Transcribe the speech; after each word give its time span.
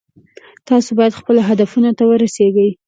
تاسو 0.67 0.89
باید 0.99 1.17
خپلو 1.19 1.41
هدفونو 1.49 1.89
ته 1.97 2.03
ورسیږئ 2.07 2.69